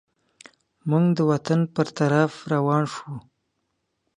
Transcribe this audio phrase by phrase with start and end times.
[0.89, 3.15] موږ د وطن پر طرف روان سوو.